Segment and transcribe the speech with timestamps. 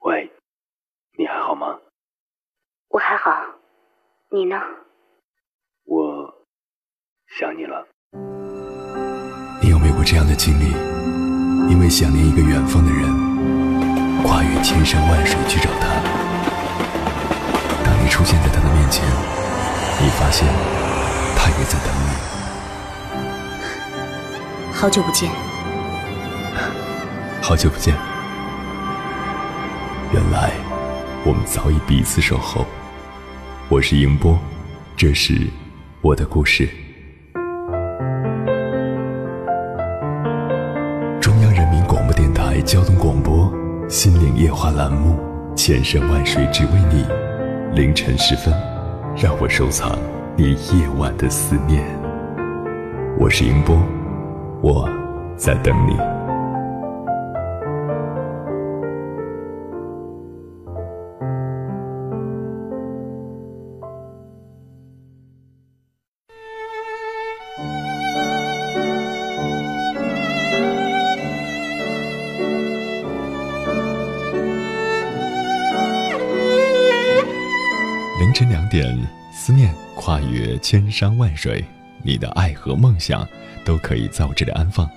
[0.00, 0.30] 喂，
[1.16, 1.78] 你还好吗？
[2.88, 3.30] 我还好，
[4.30, 4.60] 你呢？
[5.84, 6.34] 我
[7.38, 7.86] 想你了。
[9.62, 10.72] 你有没有过这样的经历？
[11.70, 15.86] 因为想念一个远方的人，跨越千山万水去找他。
[17.84, 19.06] 当你出现在他的面前，
[20.02, 20.48] 你发现
[21.36, 22.31] 他也在等你。
[24.82, 25.30] 好久不见。
[27.40, 27.94] 好久不见。
[30.12, 30.50] 原来
[31.24, 32.66] 我们早已彼此守候。
[33.68, 34.36] 我是迎波，
[34.96, 35.46] 这是
[36.00, 36.68] 我的故事。
[41.20, 43.46] 中央人民广播电台交通广播
[43.88, 45.16] 《心灵夜话》栏目，
[45.54, 47.06] 千山万水只为你。
[47.80, 48.52] 凌晨时分，
[49.16, 49.96] 让我收藏
[50.36, 51.84] 你夜晚的思念。
[53.16, 53.80] 我是迎波，
[54.62, 54.88] 我
[55.36, 55.96] 在等你。
[78.20, 78.96] 凌晨两点，
[79.32, 81.64] 思念跨越千山万水，
[82.02, 83.26] 你的爱和梦想
[83.64, 84.88] 都可以在我这里安放。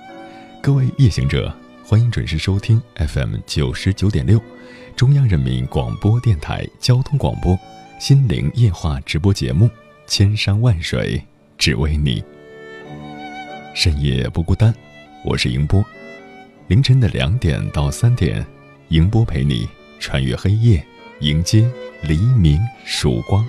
[0.62, 1.54] 各位夜行者，
[1.84, 4.40] 欢迎准时收听 FM 九十九点六，
[4.96, 7.54] 中央人民广播电台交通广播
[7.98, 9.66] 《心灵夜话》直播节目
[10.06, 11.22] 《千山万水
[11.56, 12.20] 只为你》。
[13.74, 14.74] 深夜不孤单，
[15.24, 15.84] 我是迎波。
[16.68, 18.44] 凌晨的两点到三点，
[18.88, 19.68] 迎波陪你
[20.00, 20.84] 穿越黑夜，
[21.20, 21.70] 迎接。
[22.02, 23.44] 黎明曙光，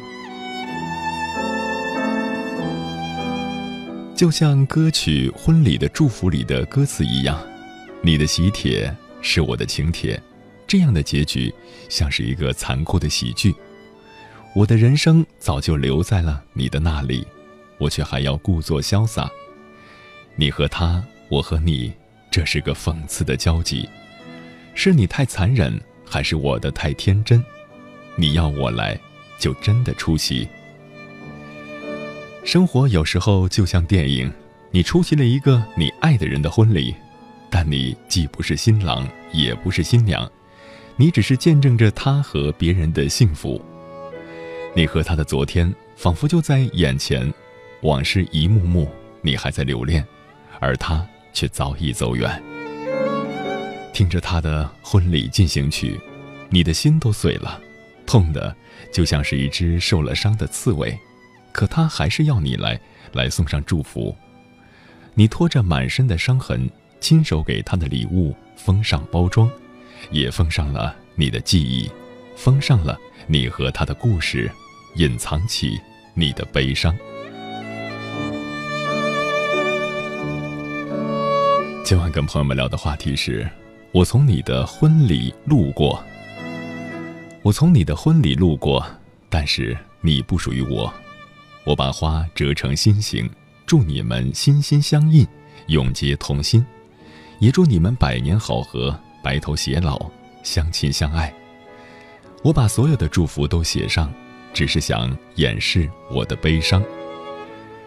[4.18, 7.40] 就像歌曲《婚礼的祝福》里的歌词一样，
[8.02, 10.20] 你的喜帖是我的请帖，
[10.66, 11.54] 这样的结局
[11.88, 13.54] 像是一个残酷的喜剧。
[14.56, 17.28] 我的人生早就留在了你的那里，
[17.78, 19.30] 我却还要故作潇洒。
[20.36, 21.94] 你和他，我和你，
[22.32, 23.88] 这是个讽刺的交集。
[24.74, 27.46] 是你太残忍，还是我的太天真？
[28.16, 29.00] 你要我来，
[29.38, 30.48] 就真的出席。
[32.48, 34.32] 生活有时候就像电影，
[34.72, 36.96] 你出席了一个你爱的人的婚礼，
[37.50, 40.32] 但你既不是新郎，也不是新娘，
[40.96, 43.62] 你只是见证着他和别人的幸福。
[44.74, 47.30] 你和他的昨天仿佛就在眼前，
[47.82, 48.90] 往事一幕幕，
[49.22, 50.02] 你还在留恋，
[50.62, 52.42] 而他却早已走远。
[53.92, 56.00] 听着他的婚礼进行曲，
[56.50, 57.60] 你的心都碎了。
[58.06, 58.56] 痛的
[58.90, 60.98] 就像是一只受了伤的刺猬，
[61.58, 62.80] 可他还是要你来，
[63.14, 64.16] 来送上祝福。
[65.16, 66.70] 你拖着满身的伤痕，
[67.00, 69.50] 亲手给他的礼物封上包装，
[70.12, 71.90] 也封上了你的记忆，
[72.36, 72.96] 封上了
[73.26, 74.52] 你和他的故事，
[74.98, 75.82] 隐藏起
[76.14, 76.96] 你的悲伤。
[81.84, 83.50] 今晚跟朋友们聊的话题是：
[83.92, 86.00] 我从你的婚礼路过。
[87.42, 88.86] 我从你的婚礼路过，
[89.28, 90.94] 但是你不属于我。
[91.68, 93.30] 我把花折成心形，
[93.66, 95.28] 祝你们心心相印，
[95.66, 96.66] 永结同心，
[97.40, 100.10] 也祝你们百年好合，白头偕老，
[100.44, 101.34] 相亲相爱。
[102.42, 104.10] 我把所有的祝福都写上，
[104.54, 106.82] 只是想掩饰我的悲伤。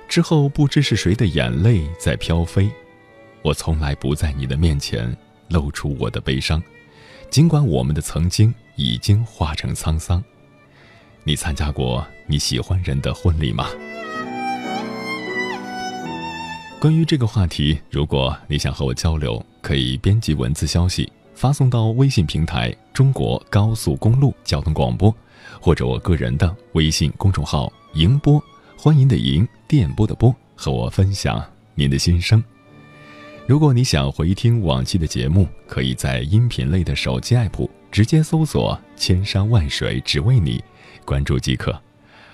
[0.06, 2.70] 之后不知是谁的眼泪在飘飞，
[3.40, 5.16] 我从来不在你的面前
[5.48, 6.62] 露出我的悲伤，
[7.30, 8.54] 尽管我们的曾经。
[8.76, 10.24] 已经化成沧桑。
[11.24, 13.66] 你参加过你喜欢人的婚礼吗？
[16.80, 25.14] 关于这个话题，如果你想和我交流，可以编辑文字消息发送到微信平台“中国高速公路交通广播”，
[25.60, 28.42] 或者我个人的微信公众号“迎波”，
[28.78, 31.44] 欢迎的迎，电波的波，和我分享
[31.74, 32.42] 您的心声。
[33.46, 37.68] 如果你想回听往期的节目，可以在音频类的手机 app。
[37.90, 40.62] 直接搜索“千山万水只为你”，
[41.04, 41.76] 关注即可。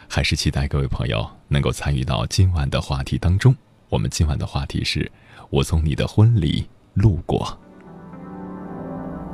[0.08, 3.56] 还是期待各位朋友能够参与到今晚的话题当中。
[3.88, 5.10] 我们今晚的话题是：
[5.48, 7.58] 我从你的婚礼路过。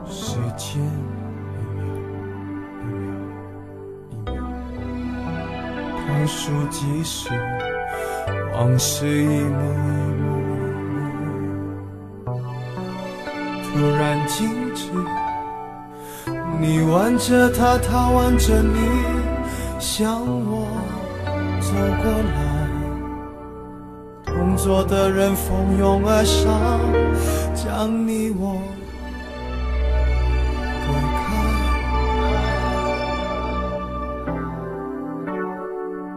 [0.08, 1.96] 时间一秒
[4.12, 4.32] 一秒一秒，
[6.06, 7.30] 倒数计时，
[8.54, 9.86] 往事一幕一
[10.22, 10.30] 幕，
[13.64, 14.86] 突然静止。
[16.60, 18.78] 你挽着他，他挽着你，
[19.78, 20.66] 向我
[21.60, 21.72] 走
[22.02, 22.40] 过来。
[24.24, 26.80] 同桌的人蜂拥而上，
[27.54, 28.60] 将你我
[30.86, 31.30] 隔开。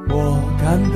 [0.10, 0.16] 我
[0.60, 0.96] 干杯，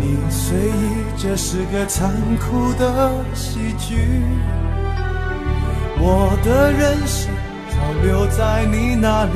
[0.00, 4.22] 你随意，这是个残酷的喜剧。
[6.04, 7.31] 我的人生
[8.02, 9.30] 留在你那里，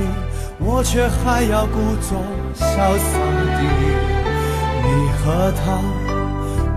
[0.59, 2.19] 我却还要故作
[2.55, 3.19] 潇洒
[3.57, 3.63] 地。
[4.83, 4.87] 你
[5.19, 5.81] 和他，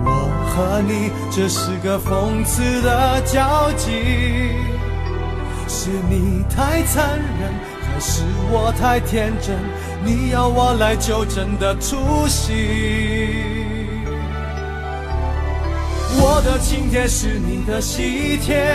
[0.03, 0.07] 我
[0.47, 4.53] 和你，这是个讽刺的交集。
[5.67, 9.55] 是你太残忍，还是我太天真？
[10.03, 12.53] 你要我来纠正的出息。
[16.21, 18.65] 我的请帖是你的喜帖，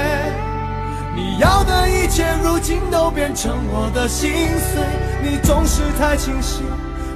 [1.15, 4.83] 你要的一切如今都变成我的心碎。
[5.23, 6.65] 你总是太清醒，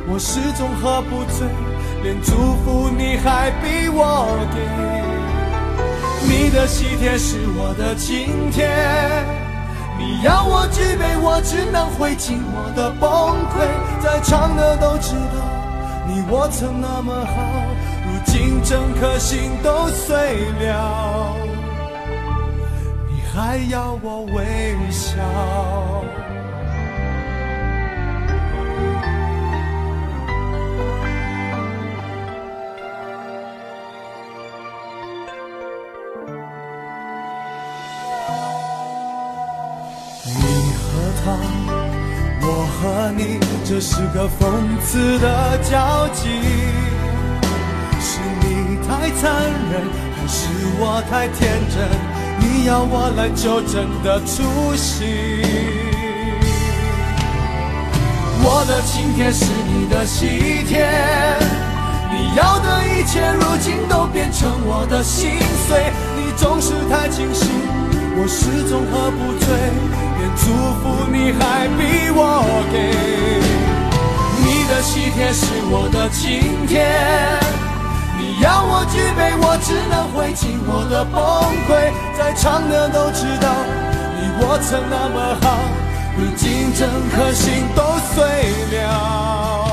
[0.07, 1.47] 我始终喝不醉。
[2.03, 4.59] 连祝福你还逼我给，
[6.29, 8.71] 你的喜帖是我的请帖，
[9.99, 13.11] 你要我举杯，我只能会尽我的崩
[13.51, 13.67] 溃。
[14.01, 15.43] 在场的都知道，
[16.07, 17.35] 你我曾那么好，
[18.07, 20.15] 如今整颗心都碎
[20.61, 21.35] 了，
[23.41, 25.15] 还要我微笑？
[40.25, 40.33] 你
[40.75, 40.89] 和
[41.23, 41.39] 他，
[42.43, 46.29] 我和你，这是个讽刺的交集。
[48.01, 49.31] 是你太残
[49.71, 49.87] 忍，
[50.17, 50.49] 还是
[50.81, 52.18] 我太天真？
[52.51, 55.05] 你要我来纠正的出息。
[58.41, 60.89] 我的请帖是你的喜帖，
[62.11, 65.31] 你要的一切如今都变成我的心
[65.67, 65.93] 碎。
[66.17, 67.47] 你总是太清醒，
[68.17, 69.47] 我始终喝不醉。
[70.19, 70.45] 连祝
[70.81, 71.81] 福你还逼
[72.11, 72.19] 我
[72.73, 72.75] 给，
[74.43, 76.75] 你的喜帖是我的请帖，
[77.67, 77.68] 你
[78.41, 81.19] 要我举杯，我只能会尽我的崩
[81.67, 81.91] 溃。
[82.17, 83.51] 在场的都知道，
[84.15, 85.59] 你我曾那么好，
[86.17, 87.83] 如今整颗心都
[88.15, 88.25] 碎
[88.79, 89.69] 了，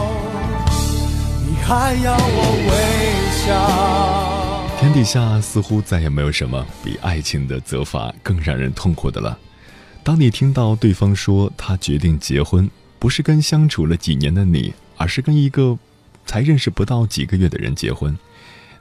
[1.46, 2.74] 你还要我微
[3.46, 4.80] 笑？
[4.80, 9.38] 天底下似乎再也没有什么比爱情的责罚更让人痛苦的了。
[10.04, 15.78] 当你听到对方说他决定结婚，不是跟相处了几年的你，而是跟一个
[16.26, 18.16] 才认识不到几个月的人结婚，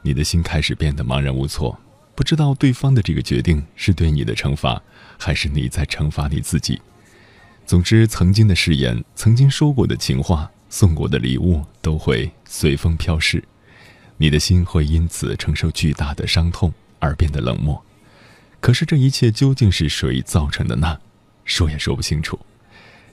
[0.07, 1.81] 你的心开始变得茫然无措，
[2.15, 4.83] 不知道对方的这个决定是对你的惩罚，
[5.19, 6.79] 还是你在惩罚你自己。
[7.65, 13.43] 总之，曾经的誓言、曾经说过的情话、送过的礼物都会随风飘逝，
[14.19, 17.83] 你的心会因此承受巨大的伤痛而变得冷漠。
[18.61, 20.99] 可是，这一切究竟是谁造成的呢？
[21.47, 22.39] 说也说不清楚。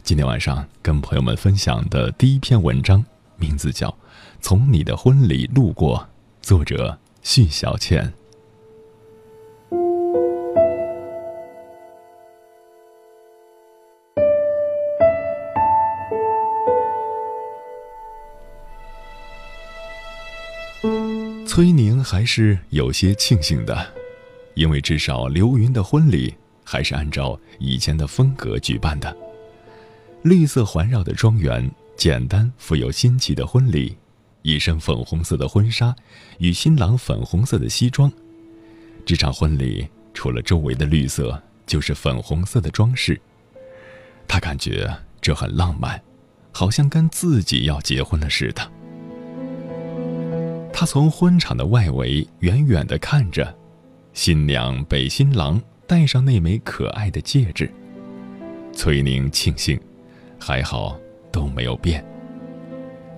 [0.03, 3.05] 今天晚上跟朋友们分享的第一篇文章，
[3.37, 3.87] 名字叫
[4.41, 5.97] 《从你的婚礼路过》，
[6.41, 8.11] 作者徐小倩。
[21.45, 23.93] 崔宁还是有些庆幸的，
[24.55, 26.33] 因为至少刘云的婚礼。
[26.63, 29.13] 还是按照以前的风格举办的，
[30.21, 33.97] 绿色环绕的庄园，简单富有新奇的婚礼，
[34.41, 35.95] 一身粉红色的婚纱
[36.39, 38.11] 与新郎粉红色的西装。
[39.05, 43.19] 这场婚礼除了周围的绿色，就是粉红色的装饰。
[44.27, 46.01] 他感觉这很浪漫，
[46.51, 48.71] 好像跟自己要结婚了似的。
[50.73, 53.55] 他从婚场的外围远远地看着，
[54.13, 55.61] 新娘被新郎。
[55.87, 57.69] 戴上那枚可爱的戒指，
[58.71, 59.77] 崔宁庆幸，
[60.39, 60.97] 还好
[61.33, 62.01] 都没有变。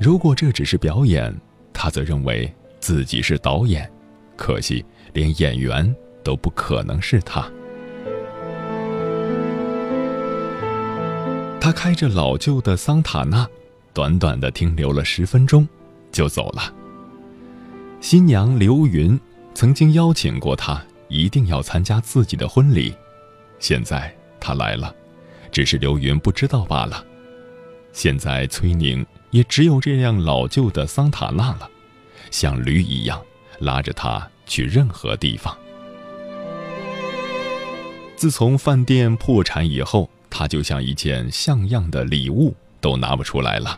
[0.04, 1.34] 如果这只是表演，
[1.72, 3.90] 他则认为自己是导演，
[4.36, 4.84] 可惜
[5.14, 7.50] 连演员都不可能是他。
[11.62, 13.48] 他开着老旧的桑塔纳，
[13.94, 15.66] 短短的停留了十分钟，
[16.12, 16.74] 就走了。
[18.02, 19.18] 新娘刘云
[19.54, 20.84] 曾经邀请过他。
[21.10, 22.92] 一定要参加自己的婚礼，
[23.60, 24.96] 现在他来了，
[25.52, 27.06] 只是刘云不知道罢了。
[27.92, 31.68] 现在崔宁也只有这辆老旧的桑塔纳了，
[32.30, 33.20] 像驴一样
[33.60, 35.58] 拉着他去任何地方。
[38.16, 43.78] 自从饭店破产以后，他就像一件像样的礼物都拿不出来了。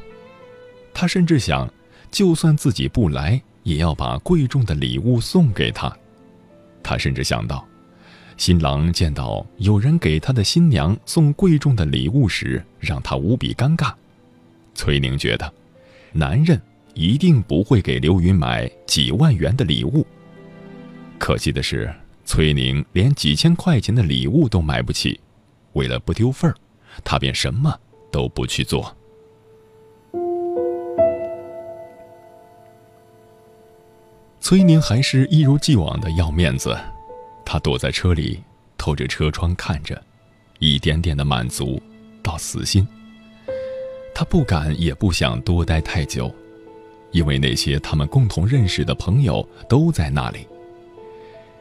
[0.93, 1.71] 他甚至想，
[2.11, 5.91] 就算自己不来，也要把贵重的礼物送给他。
[6.83, 7.65] 他甚至想到，
[8.35, 13.93] 新郎见到有人给他的新娘送贵重的礼物时，让他无比尴尬。
[14.75, 15.51] 崔宁觉得，
[16.11, 16.61] 男人
[16.93, 20.05] 一定不会给刘云买几万元的礼物。
[21.17, 21.91] 可惜的是，
[22.25, 25.19] 崔宁连几千块钱的礼物都买不起，
[25.73, 26.55] 为了不丢份儿，
[27.03, 27.73] 他便什么
[28.11, 28.95] 都不去做。
[34.41, 36.77] 崔宁还是一如既往的要面子，
[37.43, 38.43] 他躲在车里，
[38.77, 39.99] 透着车窗看着，
[40.59, 41.81] 一点点的满足，
[42.21, 42.87] 到死心。
[44.15, 46.33] 他不敢也不想多待太久，
[47.11, 50.47] 因为那些他们共同认识的朋友都在那里。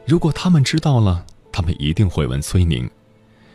[0.05, 2.89] 如果他们知道了，他们一定会问崔宁：“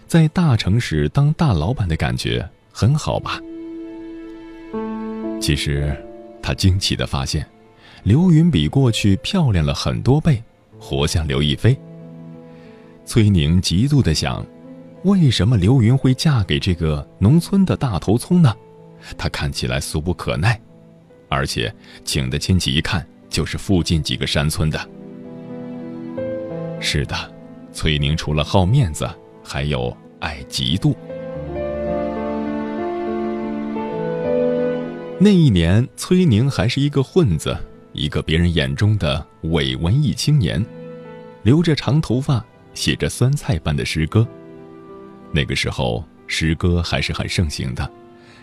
[0.06, 3.40] 在大城市当大老板的感觉很好吧？”
[5.40, 5.96] 其实，
[6.42, 7.44] 他惊奇的发现。
[8.02, 10.42] 刘云比过去漂亮了很多倍，
[10.78, 11.76] 活像刘亦菲。
[13.04, 14.44] 崔宁嫉妒的想：
[15.04, 18.54] 为什么刘云会嫁给这个农村的大头葱呢？
[19.16, 20.60] 他看起来俗不可耐，
[21.28, 24.88] 而且请的亲戚一看就是附近几个山村的。
[26.80, 27.14] 是的，
[27.72, 29.08] 崔宁除了好面子，
[29.44, 30.94] 还有爱嫉妒。
[35.18, 37.56] 那一年，崔宁还是一个混子。
[37.92, 40.64] 一个别人眼中的伪文艺青年，
[41.42, 42.42] 留着长头发，
[42.72, 44.26] 写着酸菜般的诗歌。
[45.32, 47.90] 那个时候，诗歌还是很盛行的，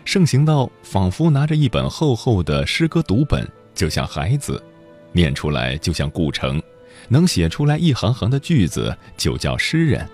[0.07, 3.45] 盛行到仿佛拿着一本厚厚的诗歌读本，
[3.75, 4.63] 就像孩子，
[5.11, 6.63] 念出来就像古城，
[7.09, 10.07] 能写出来一行行的句子就叫诗人。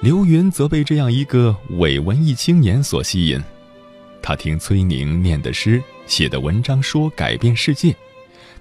[0.00, 3.38] 刘云则被这样一个伪文艺青年所吸引，
[4.22, 5.82] 他听崔宁念的诗。
[6.06, 7.94] 写的文章说改变世界，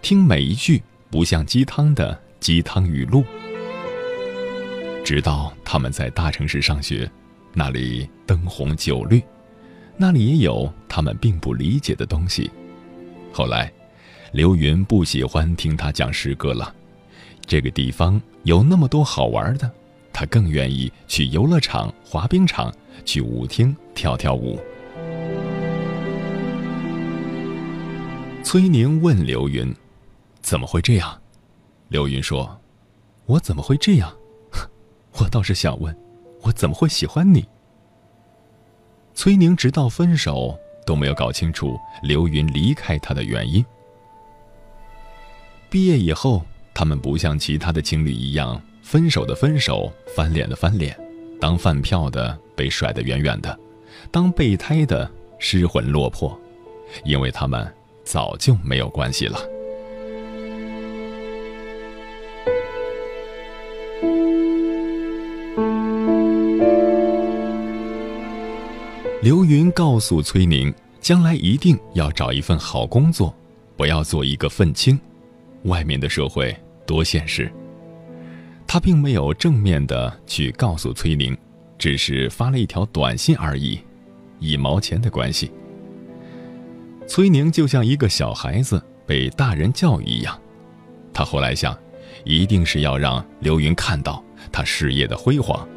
[0.01, 3.23] 听每一句不像鸡汤的鸡汤语录。
[5.05, 7.09] 直到他们在大城市上学，
[7.53, 9.23] 那里灯红酒绿，
[10.01, 12.49] 那里也有他们并不理解的东西。
[13.31, 13.71] 后来，
[14.31, 16.73] 刘云不喜欢听他讲诗歌了。
[17.45, 19.71] 这个地方有那么多好玩的，
[20.11, 22.73] 他更愿意去游乐场、滑冰场，
[23.05, 24.59] 去舞厅跳跳舞。
[28.43, 29.71] 崔宁问刘云
[30.41, 31.21] ：“怎么会这样？”
[31.89, 32.59] 刘云说
[33.27, 34.11] ：“我怎么会这样？
[35.19, 35.95] 我倒是想问，
[36.41, 37.45] 我怎么会喜欢你？”
[39.13, 43.63] 崔宁直到分手都没有搞清楚刘云离开他的原因。
[45.69, 50.97] 毕业以后，他们不像其他的情侣一样，分手的分手，翻脸的翻脸，
[51.39, 53.57] 当饭票的被甩得远远的，
[54.11, 56.39] 当备胎的失魂落魄，
[57.03, 57.71] 因为他们。
[58.03, 59.39] 早就没有关系了。
[69.21, 73.31] 刘云告诉崔宁，将来一定要找一份好工作，
[73.77, 74.99] 不要做一个愤青。
[75.65, 76.55] 外面的社会
[76.87, 77.51] 多现实。
[78.65, 81.37] 他并没有正面的去告诉崔宁，
[81.77, 83.79] 只是发了一条短信而已，
[84.39, 85.51] 一毛钱的关系。
[87.07, 90.35] 崔宁就像一个小孩子被大人教育一样，
[91.13, 91.77] 他后来想，
[92.23, 95.67] 一定是要让刘云看到他事业的辉煌。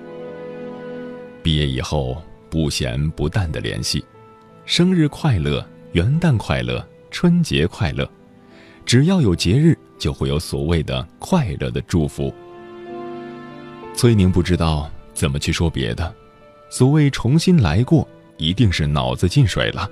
[1.43, 2.17] 毕业以后
[2.55, 4.05] 不咸不淡的联系，
[4.65, 8.09] 生日快乐、元旦快乐、春节快乐，
[8.87, 12.33] 只要有节日，就会有所谓的快乐的祝福。
[13.97, 16.15] 崔宁不知道怎么去说别的，
[16.71, 18.07] 所谓重新来过，
[18.37, 19.91] 一定是脑子进水了。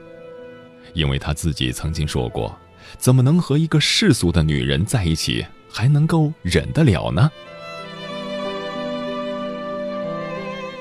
[0.95, 2.57] 因为他自己曾经说过
[2.97, 7.29] ：“怎么能和一个世俗的女人在一起，还能够忍得了呢？”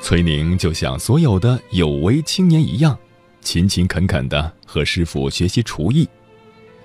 [0.01, 2.98] 崔宁就像所有的有为青年一样，
[3.39, 6.10] 勤勤恳恳的和师傅学习厨艺，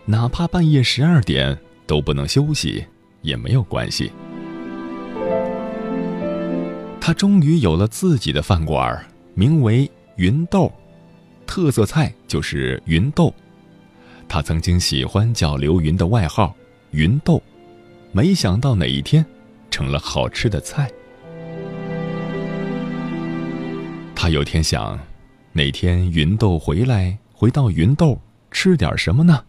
[0.05, 2.85] 哪怕半夜十二点都不能休息，
[3.23, 4.13] 也没有关系。
[7.01, 9.05] 他终于有了自己的饭馆，
[9.35, 10.71] 名为“云豆”。
[11.47, 13.33] 特色菜就是芸豆，
[14.29, 16.55] 他曾经喜欢叫刘云的外号
[16.93, 17.43] “芸豆”，
[18.13, 19.25] 没想到哪一天
[19.71, 20.91] 成了好吃的菜。
[24.27, 24.99] 他有天想，
[25.53, 29.45] 哪天芸豆回来，回到芸豆吃点什么呢？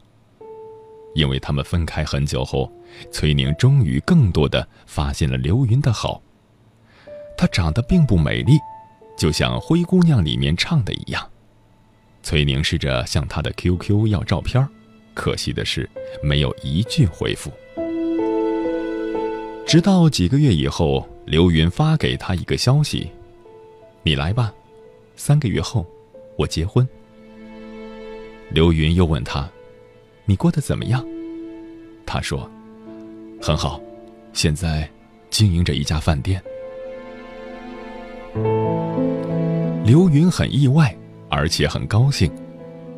[1.15, 2.71] 因为他们分开很久后，
[3.11, 6.21] 崔宁终于更多的发现了刘云的好。
[7.35, 8.59] 她长得并不美丽，
[9.17, 11.27] 就像《灰姑娘》里面唱的一样。
[12.21, 14.63] 崔宁试着向他的 QQ 要照片，
[15.15, 15.89] 可惜的是，
[16.21, 17.51] 没有一句回复。
[19.65, 23.09] 直到几个月以后，刘云发给他一个消息
[24.05, 24.53] ：“你来吧，
[25.17, 25.85] 三个月后，
[26.37, 26.87] 我结婚。”
[28.49, 29.49] 刘云又问他
[30.23, 31.05] ：“你过得怎么样？”
[32.05, 32.49] 他说
[33.41, 33.81] ：“很好，
[34.31, 34.89] 现在
[35.29, 36.41] 经营着一家饭店。”
[39.83, 40.95] 刘云很意外，
[41.29, 42.31] 而且很高兴。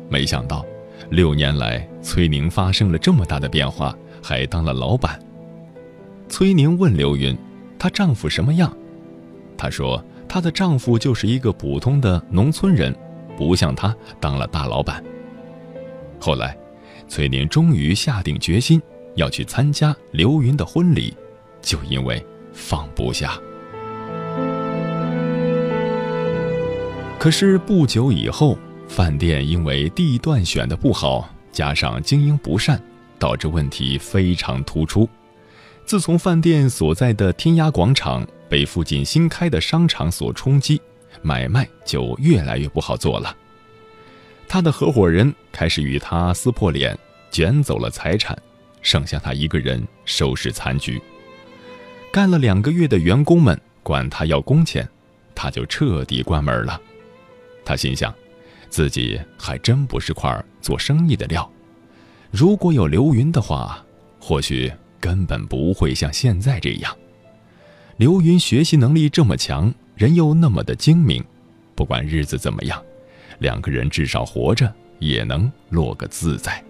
[0.08, 0.64] 没想到，
[1.08, 5.18] 六年来崔宁发生了这么大的变化，还当了老板。
[6.28, 7.36] 崔宁问刘云
[7.78, 8.76] ：“她丈夫什么样？”
[9.56, 12.94] 她说：“她的丈夫就是一个普通的农村人，
[13.36, 15.02] 不像她当了大老板。”
[16.20, 16.56] 后来，
[17.08, 18.80] 崔宁终于下定决心
[19.16, 21.12] 要去参加刘云的婚礼，
[21.60, 23.36] 就因为放不下。
[27.18, 28.56] 可是不久以后，
[28.86, 32.80] 饭店因为地段选的不好，加上经营不善，
[33.18, 35.08] 导致问题非常突出。
[35.84, 40.82] 自从饭店所在的天涯广场被附近新开的商场所冲击，
[41.22, 43.34] 买卖就越来越不好做了。
[44.48, 46.98] 他的合伙人开始与他撕破脸，
[47.30, 48.36] 卷走了财产，
[48.82, 51.00] 剩下他一个人收拾残局。
[52.12, 54.86] 干了两个月的员工们管他要工钱，
[55.32, 56.80] 他就彻底关门了。
[57.64, 58.12] 他心想，
[58.68, 61.48] 自己还真不是块做生意的料。
[62.32, 63.80] 如果有刘云的话，
[64.18, 66.96] 或许根本不会像现在这样。
[68.00, 71.22] 刘云学习能力这么强，人又那么的精明，
[71.74, 72.82] 不管日子怎么样，
[73.40, 76.64] 两个人至少活着也能落个自在。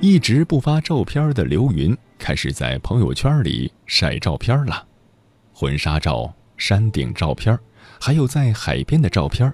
[0.00, 4.84] 一直不发照片的刘云开始在朋友圈里晒照片了，
[5.54, 6.34] 婚纱照。
[6.56, 7.56] 山顶照片，
[8.00, 9.50] 还有在海边的照片，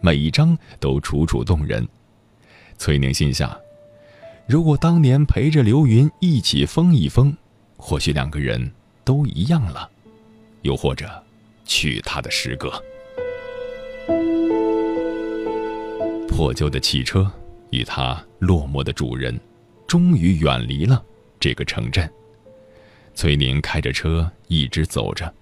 [0.00, 1.86] 每一张都楚楚动人。
[2.78, 3.54] 崔宁心想，
[4.46, 7.36] 如果当年陪着刘云一起疯一疯，
[7.78, 8.70] 或许两个人
[9.04, 9.88] 都一样了。
[10.62, 11.08] 又或者，
[11.64, 12.70] 娶她的诗歌。
[16.28, 17.30] 破旧的汽车
[17.70, 19.40] 与它落寞的主人，
[19.86, 21.02] 终于远离了
[21.40, 22.08] 这个城镇。
[23.14, 25.32] 崔宁开着车一直走着。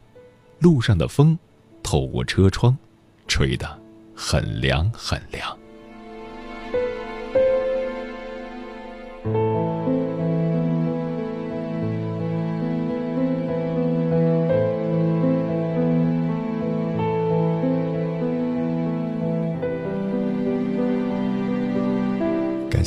[0.60, 1.38] 路上的风，
[1.82, 2.76] 透过车窗，
[3.28, 3.78] 吹得
[4.14, 5.58] 很凉很凉。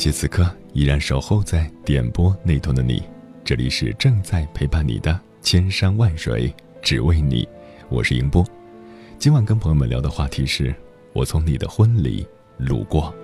[0.00, 3.02] 谢此刻依然守候在点播那头的你，
[3.44, 7.46] 这里是正在陪伴你的千山万水，只为你。
[7.90, 8.42] 我是迎波，
[9.18, 10.74] 今晚跟朋友们聊的话题是：
[11.12, 13.14] 我从你的婚礼路过。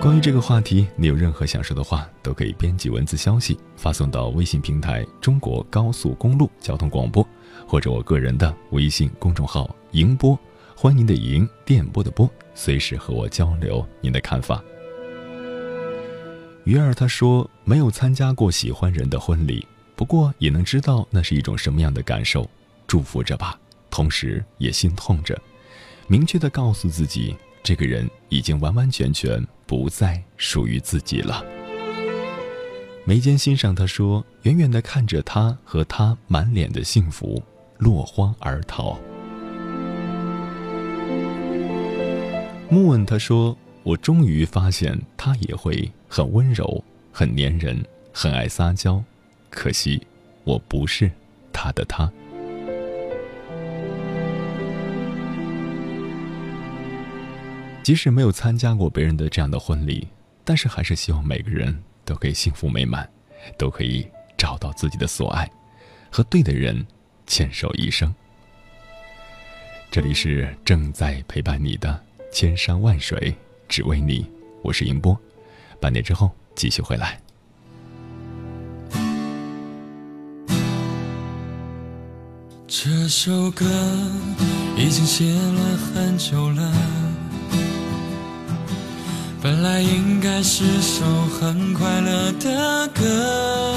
[0.00, 7.22] 关于这个话题，你有任何想说的话，都可以编辑文字消息发送到微信平台“中国高速公路交通广播”，
[7.68, 10.38] 或者我个人的微信公众号“迎波”，
[10.80, 14.62] 欢迎的迎，电波的波，随时和我交流您的看法。
[16.62, 19.66] 鱼儿他说没有参加过喜欢人的婚礼。
[19.96, 22.48] 不过也能知道那是一种什么样的感受，
[22.86, 23.58] 祝福着吧，
[23.90, 25.36] 同时也心痛着，
[26.06, 31.44] 明确的告诉自己，这个人已经完完全全不再属于自己了。
[33.04, 37.42] 眉间欣赏他说，远远的看着他和他满脸的幸福，
[37.78, 38.96] 落荒而逃。
[42.70, 49.02] 木问他说，我终于发现他也会很温柔，很粘人，很爱撒娇。
[49.48, 50.06] 可惜，
[50.44, 51.10] 我不是
[51.50, 52.12] 他的他。
[57.82, 60.06] 即使没有参加过别人的这样的婚礼，
[60.44, 63.08] 但是还是希望每个人都可以幸福美满，
[63.56, 65.50] 都可以找到自己的所爱，
[66.10, 66.86] 和对的人
[67.26, 68.14] 牵手一生。
[69.90, 71.98] 这里是正在陪伴你的
[72.30, 73.34] 千山万水，
[73.68, 74.26] 只为你。
[74.62, 75.18] 我是银波，
[75.80, 77.20] 半点之后继续回来。
[82.66, 83.64] 这首歌
[84.76, 86.72] 已经写了很久了，
[89.42, 93.74] 本来应该是首很快乐的歌，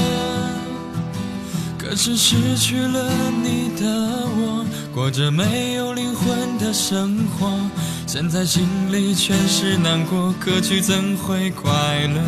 [1.79, 3.09] 可是失去了
[3.41, 7.49] 你的我，过着没有灵魂的生活，
[8.13, 11.71] 现在心里全是难过，歌曲怎会快
[12.07, 12.21] 乐？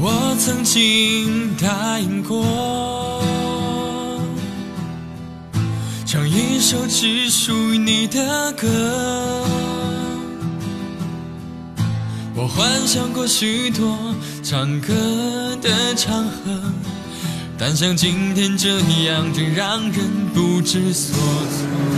[0.00, 3.22] 我曾经答应过。
[6.06, 8.66] 唱一首只属于你的歌。
[12.34, 13.94] 我幻想过许多
[14.42, 14.94] 唱歌
[15.60, 16.62] 的场合，
[17.58, 20.00] 但像今天这样，却让人
[20.32, 21.93] 不知所措。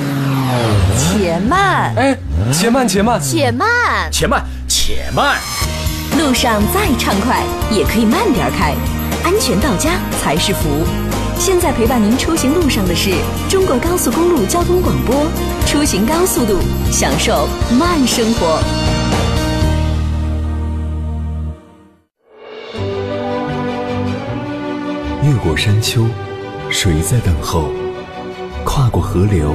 [0.96, 2.16] 且慢，哎，
[2.52, 3.68] 且慢，且慢，且慢，
[4.10, 5.36] 且慢，且慢。
[6.18, 8.74] 路上再畅快，也可以慢点开，
[9.24, 10.68] 安全到家才是福。
[11.38, 13.10] 现在陪伴您出行路上的是
[13.48, 15.26] 中国高速公路交通广播，
[15.66, 16.58] 出行高速度，
[16.90, 18.58] 享受慢生活。
[25.22, 26.06] 越过山丘，
[26.70, 27.70] 谁在等候？
[28.64, 29.54] 跨过河流，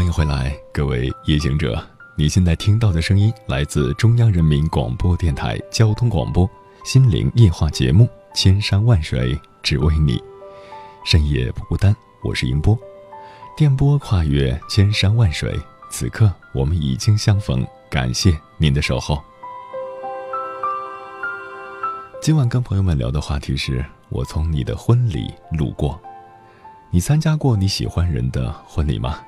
[0.00, 1.78] 欢迎回来，各位夜行者。
[2.16, 6.48] 你现在听到的声音来自中央人民广播电台交通广播
[6.84, 10.16] 《心灵夜话》节目《千山万水只为你》，
[11.04, 11.94] 深夜不孤单。
[12.22, 12.74] 我是银波，
[13.54, 15.54] 电波跨越千山万水，
[15.90, 19.22] 此刻我们已经相逢，感谢您的守候。
[22.22, 26.00] 今晚跟朋友们聊的话题是我从你的婚礼路过，
[26.90, 29.20] 你参加过你喜欢人的婚礼吗？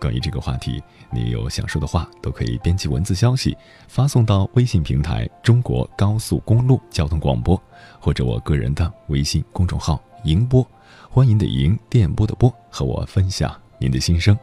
[0.00, 3.56] 关于这个话题，你有想说的话，都可以编辑文字消息
[3.88, 7.60] 发送到微信平台“中国高速公路交通广播”，
[8.00, 10.66] 或者我个人的微信公众号“迎播”，
[11.10, 14.36] 欢迎的迎，电波的波，和我分享您的心声。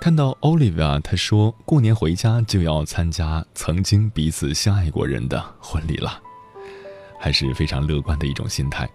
[0.00, 6.22] 看到 Olivia，他说过年回家就要参加曾经彼此相爱过人的婚礼了，
[7.18, 8.88] 还是非常乐观的一种心态。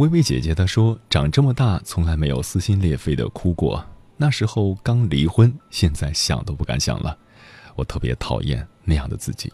[0.00, 3.84] 微微姐姐她说：“长这么大从来没有撕心裂肺的哭过，
[4.16, 7.14] 那时候刚离婚，现在想都不敢想了。
[7.76, 9.52] 我特别讨厌那样的自己。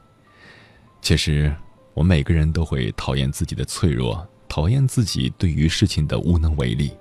[1.03, 1.53] 其实，
[1.95, 6.97] 我们每个人都会讨厌自己的脆弱，讨厌自己对于事情的无能为力。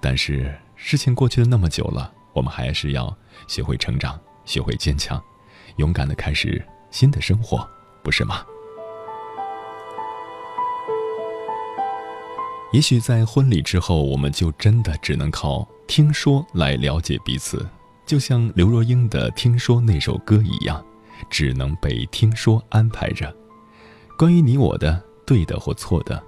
[0.00, 5.22] 但是事情过去了那么久了，我们还是要学会成长，学会坚强，
[5.76, 6.60] 勇敢的开始
[6.90, 7.64] 新的生活，
[8.02, 8.44] 不是吗？”
[12.74, 17.64] 也许在婚礼之后，我们就真的只能靠听说来了解彼此，
[18.04, 20.84] 就像刘若英的《听说》那首歌一样，
[21.30, 23.32] 只能被听说安排着。
[24.18, 26.20] 关于你我的对的或错的，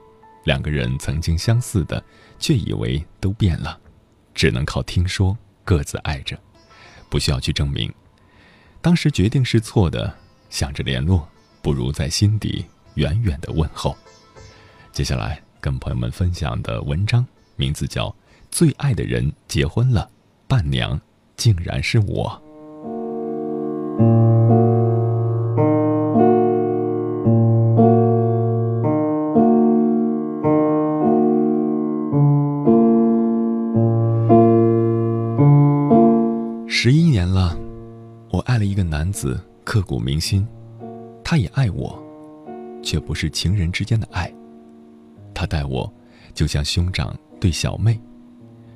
[0.44, 2.00] 两个人曾经相似的，
[2.38, 3.76] 却以为都变了，
[4.32, 6.38] 只能靠听说，各自爱着，
[7.10, 7.92] 不需要去证明。
[8.80, 10.16] 当时决定是错的，
[10.48, 11.28] 想着联络，
[11.60, 13.96] 不如在心底远远的问候。
[14.92, 15.45] 接下来。
[15.66, 17.26] 跟朋友们分享的文章
[17.56, 18.08] 名字叫
[18.52, 20.08] 《最爱的人结婚了，
[20.46, 21.00] 伴娘
[21.36, 22.40] 竟然是我》。
[36.68, 37.58] 十一年了，
[38.30, 40.46] 我爱了一个男子，刻骨铭心，
[41.24, 42.00] 他也爱我，
[42.84, 44.32] 却不是情人之间的爱。
[45.36, 45.92] 他待我，
[46.32, 48.00] 就像兄长对小妹，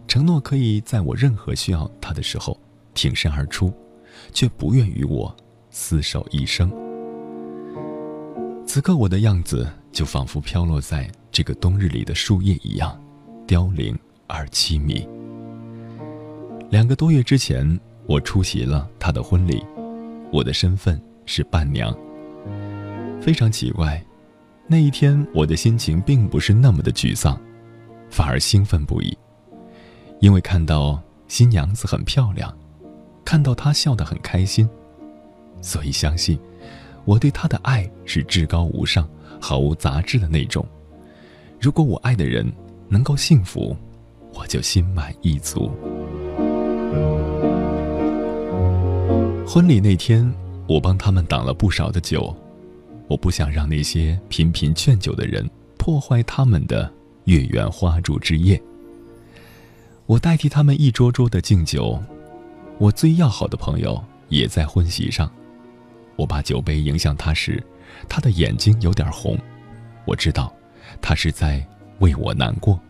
[0.06, 2.54] 承诺可以在我任何需要他的时候
[2.92, 3.72] 挺身而出，
[4.34, 5.34] 却不愿与我
[5.72, 6.70] 厮守一生。
[8.66, 13.02] 此刻我的样子就仿佛飘落在这个冬日里的树叶一样，
[13.46, 15.08] 凋零而凄迷。
[16.68, 19.64] 两个多月之前，我出席了他的婚礼，
[20.30, 21.96] 我的身份是伴娘。
[23.18, 24.04] 非常奇怪。
[24.72, 27.36] 那一天，我的心情并不是那么的沮丧，
[28.08, 29.18] 反而兴奋不已，
[30.20, 32.56] 因为看到新娘子很漂亮，
[33.24, 34.70] 看到她笑得很开心，
[35.60, 36.38] 所以相信
[37.04, 39.08] 我对她的爱是至高无上、
[39.40, 40.64] 毫无杂质的那种。
[41.60, 42.48] 如果我爱的人
[42.88, 43.76] 能够幸福，
[44.32, 45.68] 我就心满意足。
[49.44, 50.32] 婚礼那天，
[50.68, 52.32] 我帮他们挡了不少的酒。
[53.10, 55.44] 我不想让那些频频劝酒的人
[55.76, 56.88] 破坏他们的
[57.24, 58.60] 月圆花烛之夜。
[60.06, 62.00] 我代替他们一桌桌的敬酒，
[62.78, 65.28] 我最要好的朋友也在婚席上。
[66.14, 67.60] 我把酒杯迎向他时，
[68.08, 69.36] 他的眼睛有点红。
[70.04, 70.54] 我知道，
[71.02, 71.66] 他是在
[71.98, 72.80] 为我难过。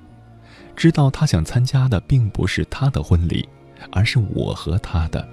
[0.76, 3.48] 知道他想参加的并不是他的婚礼，
[3.90, 5.26] 而是我和他的。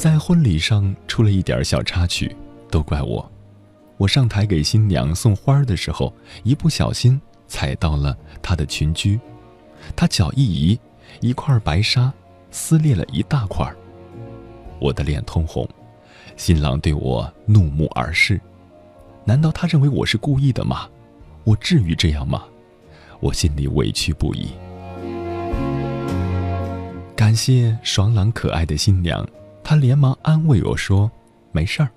[0.00, 2.34] 在婚礼上出了一点小插曲，
[2.70, 3.30] 都怪我。
[3.98, 6.10] 我上台给新娘送花的时候，
[6.42, 9.20] 一不小心踩到了她的裙裾，
[9.94, 10.80] 她脚一移，
[11.20, 12.10] 一块白纱
[12.50, 13.70] 撕裂了一大块。
[14.78, 15.68] 我的脸通红，
[16.34, 18.40] 新郎对我怒目而视。
[19.26, 20.88] 难道他认为我是故意的吗？
[21.44, 22.44] 我至于这样吗？
[23.20, 24.48] 我心里委屈不已。
[27.14, 29.28] 感谢爽朗可爱的新娘，
[29.62, 31.10] 他连忙安慰我说
[31.52, 31.90] ：“没事儿。”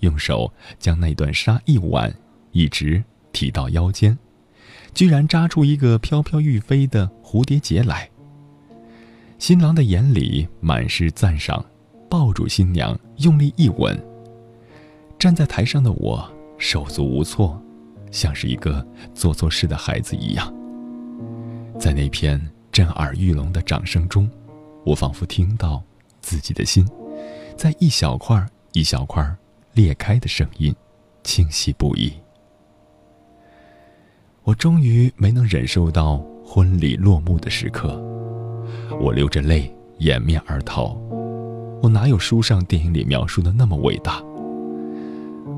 [0.00, 2.12] 用手将那段纱一挽，
[2.52, 4.16] 一直提到腰间，
[4.94, 8.08] 居然扎出一个飘飘欲飞的蝴蝶结来。
[9.38, 11.64] 新郎的眼里满是赞赏，
[12.08, 13.98] 抱住新娘用力一吻。
[15.18, 17.60] 站在台上的我手足无措。
[18.10, 18.84] 像是一个
[19.14, 20.52] 做错事的孩子一样，
[21.78, 24.28] 在那片震耳欲聋的掌声中，
[24.84, 25.80] 我仿佛听到
[26.30, 26.88] 自己的心
[27.56, 29.36] 在一小块一小块
[29.72, 30.72] 裂开的声音，
[31.24, 32.12] 清晰不已。
[34.44, 38.00] 我终于没能忍受到婚礼落幕的时刻，
[39.00, 40.96] 我流着泪掩面而逃。
[41.82, 44.22] 我哪有书上、电影里描述的那么伟大？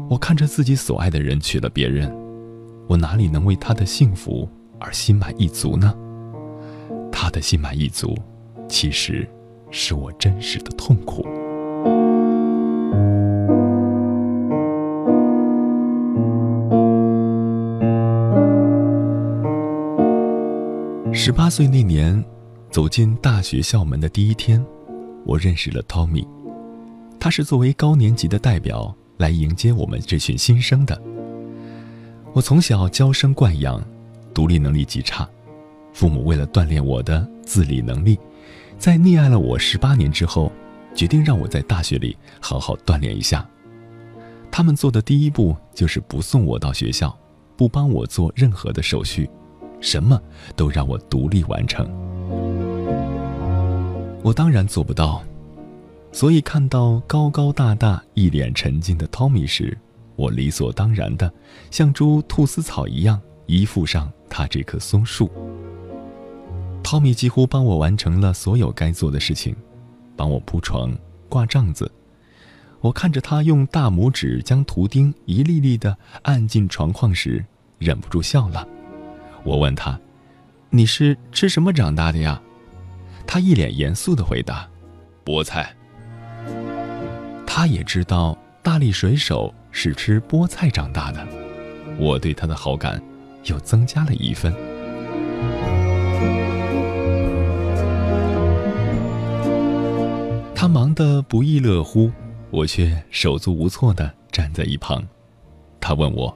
[0.08, 2.10] 我看着自己所爱的人娶了别人。
[2.88, 5.94] 我哪里能为他的幸福而心满意足呢？
[7.12, 8.16] 他的心满意足，
[8.70, 9.28] 其实
[9.72, 11.26] 是我真实的痛苦。
[21.14, 22.22] 十八岁那年，
[22.70, 24.64] 走进大学校门的第一天，
[25.24, 26.26] 我认识了 Tommy。
[27.18, 31.00] 他是作为高年级的代表来迎接我们这群新生的。
[32.34, 33.82] 我从小娇生惯养，
[34.34, 35.26] 独立能力极差。
[35.92, 38.18] 父母为了锻炼我的自理能力，
[38.82, 40.50] 在溺爱了我十八年之后，
[40.92, 43.48] 决定让我在大学里好好锻炼一下。
[44.50, 47.16] 他们做的第一步就是不送我到学校，
[47.56, 49.30] 不帮我做任何的手续，
[49.80, 50.20] 什么
[50.56, 51.88] 都让我独立完成。
[54.20, 55.22] 我当然做不到，
[56.10, 59.78] 所以看到高高大大、一脸沉静的 Tommy 时，
[60.16, 61.32] 我理所当然的，
[61.70, 65.30] 像株菟丝草一样依附上他这棵松树。
[66.82, 69.56] 汤米几乎帮我完成了所有该做的事情，
[70.16, 70.92] 帮我铺床、
[71.28, 71.90] 挂帐子。
[72.80, 77.44] 我看着他用大拇指将图钉一粒粒的按进床框时，
[77.78, 78.66] 忍不住笑了。
[79.44, 79.98] 我问他
[80.70, 82.40] ：“你是吃什么长大的呀？”
[83.26, 84.68] 他一脸严肃的回答
[85.24, 85.74] ：“菠菜。”
[87.46, 89.54] 他也知道大力水手。
[89.74, 91.26] 是吃菠菜长大的，
[91.98, 93.02] 我对他的好感
[93.44, 94.52] 又增加了一分。
[100.62, 102.08] 他忙得不亦乐乎，
[102.52, 105.04] 我却手足无措地站在一旁。
[105.80, 106.32] 他问我：“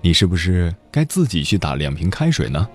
[0.00, 2.68] 你是不是该自己去打两瓶开水呢？”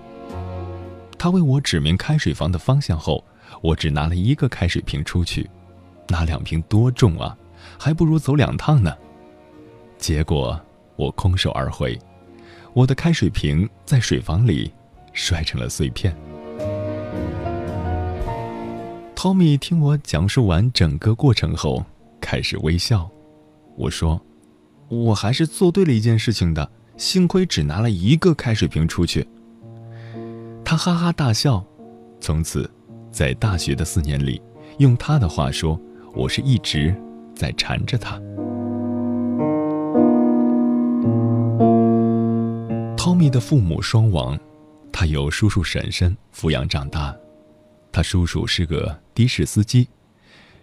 [1.16, 3.24] 他为我指明开水房的方向后，
[3.62, 5.48] 我只拿了一个开水瓶出去，
[6.08, 7.34] 拿两瓶多重啊，
[7.78, 8.94] 还不如走两趟呢。
[9.96, 10.60] 结果
[10.94, 11.98] 我空手而回，
[12.74, 14.70] 我的开水瓶在水房里
[15.14, 16.14] 摔成了碎片。
[19.22, 21.84] 汤米听我讲述完整个过程后，
[22.22, 23.06] 开始微笑。
[23.76, 24.18] 我说
[24.88, 29.28] ：“我还是做对了一件事情的，幸亏只拿了一个开水瓶出去。”
[30.64, 31.62] 他哈哈大笑。
[32.18, 32.70] 从此，
[33.12, 34.40] 在大学的四年里，
[34.78, 35.78] 用他的话说，
[36.14, 36.96] 我是一直
[37.34, 38.18] 在缠着他。
[42.96, 44.38] 汤米的父母双亡，
[44.90, 47.14] 他由叔叔婶婶抚养长大。
[47.92, 49.88] 他叔叔是个的士司机，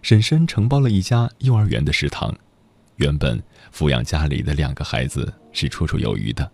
[0.01, 2.33] 婶婶承包了一家幼儿园的食堂。
[2.95, 6.49] 原本抚养家里的两个孩子是绰绰有余的，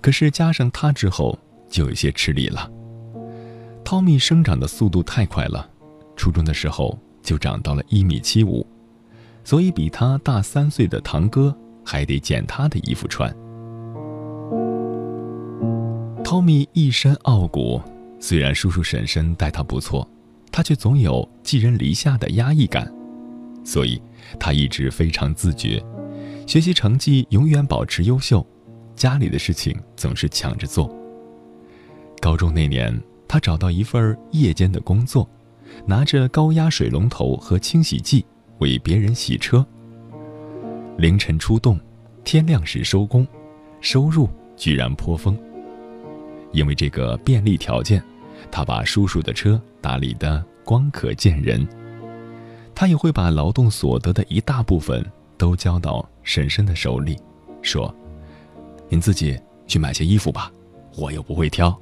[0.00, 2.70] 可是加上他之后就有些吃力了。
[3.84, 5.68] 汤米生长的速度太快了，
[6.16, 8.66] 初中的时候就长到了一米七五，
[9.44, 13.30] 所以比他大三岁的堂哥还得捡他的衣服穿。
[16.24, 17.80] 汤米一身傲骨，
[18.20, 20.08] 虽然叔叔婶婶待他不错，
[20.50, 22.92] 他却总有寄人篱下的压抑感，
[23.64, 24.00] 所以
[24.38, 25.82] 他一直非常自觉，
[26.46, 28.44] 学习成绩永远保持优秀，
[28.96, 30.92] 家里的事情总是抢着做。
[32.20, 35.28] 高中那年，他找到一份夜间的工作，
[35.86, 38.24] 拿着高压水龙头和清洗剂
[38.58, 39.64] 为别人洗车。
[40.96, 41.78] 凌晨出动，
[42.24, 43.24] 天亮时收工，
[43.80, 45.38] 收入居然颇丰。
[46.58, 48.02] 因为这个便利条件，
[48.50, 51.64] 他把叔叔的车打理得光可见人。
[52.74, 55.04] 他也会把劳动所得的一大部分
[55.36, 57.16] 都交到婶婶的手里，
[57.62, 57.94] 说
[58.90, 60.50] ：“您自己去买些衣服吧，
[60.96, 61.72] 我又不会挑。”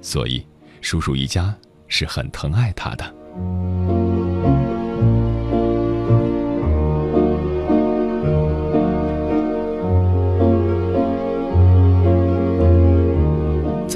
[0.00, 0.46] 所以，
[0.80, 1.54] 叔叔一家
[1.86, 4.15] 是很疼爱他的。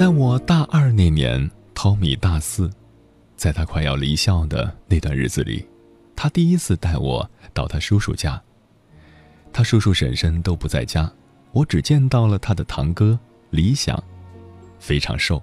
[0.01, 2.71] 在我大二那年，Tommy 大四，
[3.35, 5.63] 在他快要离校的那段日子里，
[6.15, 8.41] 他第一次带我到他叔叔家。
[9.53, 11.07] 他叔叔婶婶都不在家，
[11.51, 13.19] 我只见到了他的堂哥
[13.51, 14.03] 李想，
[14.79, 15.39] 非常瘦。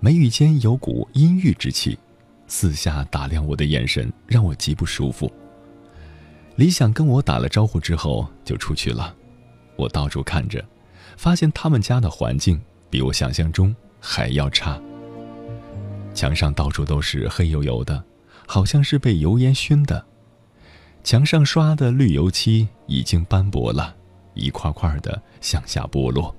[0.00, 1.98] 眉宇间有股阴郁之气，
[2.46, 5.30] 四下打量我的眼神让我极不舒服。
[6.56, 9.14] 李想跟我打了招呼之后就出去了，
[9.76, 10.64] 我到处看着，
[11.18, 12.58] 发现他们家的环境
[12.88, 14.80] 比我想象中还要差。
[16.14, 18.02] 墙上到处都是黑油油的，
[18.46, 20.04] 好像是被油烟熏的。
[21.04, 23.94] 墙上刷的绿油漆已经斑驳了，
[24.34, 26.34] 一块块的向下剥落。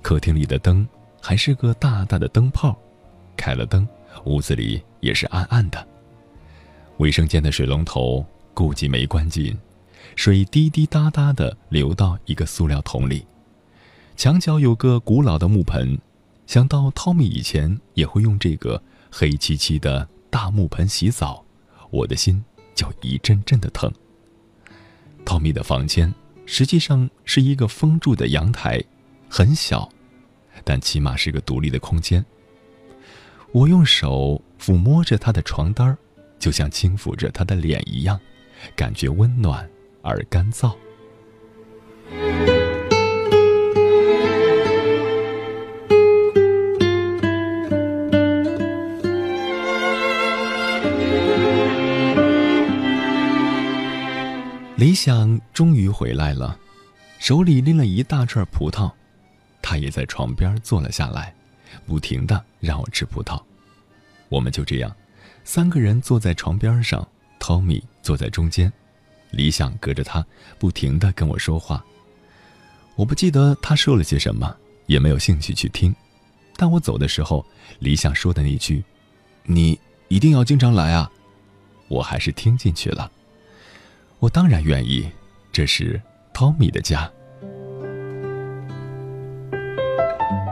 [0.00, 0.88] 客厅里的灯。
[1.22, 2.74] 还是个大大的灯泡，
[3.36, 3.86] 开了灯，
[4.24, 5.86] 屋子里也是暗暗的。
[6.96, 9.54] 卫生间的水龙头估计没关紧，
[10.16, 13.26] 水滴滴答答的流到一个塑料桶里。
[14.16, 15.98] 墙角有个古老的木盆，
[16.50, 21.44] 想到汤米以前也会用这个黑漆漆的大木盆洗澡，
[21.90, 23.88] 我的心就一阵阵的疼。
[25.24, 26.12] 汤米的房间
[26.46, 28.82] 实际上是一个封住的阳台，
[29.28, 29.88] 很小。
[30.64, 32.26] 但起码是个独立的空间。
[33.52, 35.96] 我用手抚摸着他的床单，
[36.40, 38.18] 就像轻抚着他的脸一样，
[38.74, 39.70] 感觉温暖
[40.02, 40.74] 而干燥。
[54.80, 56.58] 理想终于回来了，
[57.18, 58.90] 手里拎了一大串葡萄。
[59.60, 61.34] 他也在床边坐了下来，
[61.86, 63.38] 不停的让我吃葡萄。
[64.30, 64.90] 我们就这样，
[65.44, 67.06] 三个人坐在床边上
[67.38, 68.72] ，Tommy 坐在中间，
[69.32, 70.24] 理想隔着他
[70.58, 71.84] 不停的跟我说话。
[72.96, 75.94] 我不记得他说了些什么，也没有兴趣去听。
[76.56, 77.44] 但我走的时候，
[77.80, 78.82] 理想说的那句
[79.44, 81.12] ：“你一定要经常来啊！”
[81.88, 83.12] 我还是听进去了。
[84.20, 85.10] 我当然愿意，
[85.50, 85.98] 这是
[86.34, 87.10] Tommy 的家。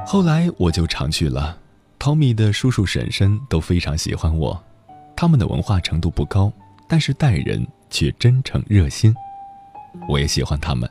[0.07, 1.59] 后来我就常去了
[1.99, 4.59] ，Tommy 的叔叔婶婶都非常喜欢我，
[5.15, 6.51] 他们的文化程度不高，
[6.89, 9.15] 但是待人却真诚热心，
[10.09, 10.89] 我也喜欢他们。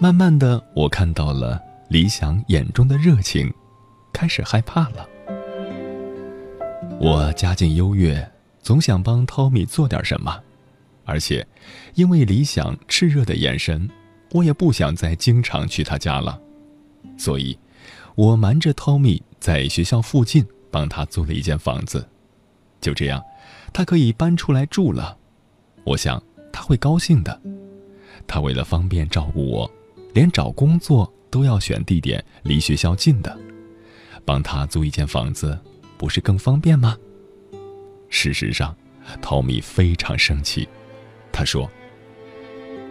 [0.00, 3.54] 慢慢的，我看到了理想眼中的热情，
[4.12, 5.08] 开始害怕了。
[7.00, 8.28] 我家境优越，
[8.60, 10.40] 总想帮 Tommy 做点什么，
[11.04, 11.46] 而且
[11.94, 13.88] 因为理想炽热的眼神，
[14.32, 16.40] 我也不想再经常去他家了，
[17.16, 17.58] 所以。
[18.16, 22.08] 我瞒着 Tommy 在学校附近帮他租了一间房子，
[22.80, 23.20] 就这样，
[23.72, 25.18] 他可以搬出来住了。
[25.82, 27.42] 我想他会高兴的。
[28.24, 29.68] 他为了方便照顾我，
[30.12, 33.36] 连找工作都要选地点离学校近的。
[34.24, 35.58] 帮他租一间房子，
[35.98, 36.96] 不是更方便吗？
[38.08, 38.76] 事实上
[39.20, 40.68] ，Tommy 非常生气。
[41.36, 41.68] 他说：“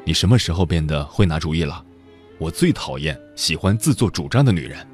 [0.04, 1.82] 你什么时候变得会拿主意了？
[2.38, 4.86] 我最讨厌喜欢自作主张的女人。”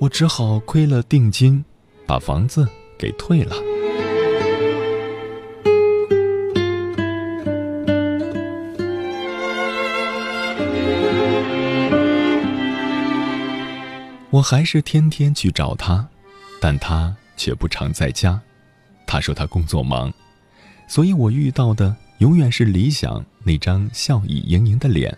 [0.00, 1.62] 我只好亏了定金，
[2.06, 2.66] 把房子
[2.98, 3.54] 给退了。
[14.30, 16.08] 我还是天天去找他，
[16.58, 18.40] 但他却不常在家。
[19.06, 20.10] 他说他工作忙，
[20.92, 25.16] 所以我遇到的永远是理想那张笑意盈盈的脸。